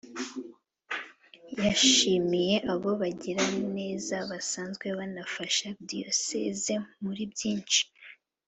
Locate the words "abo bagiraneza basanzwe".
2.73-4.87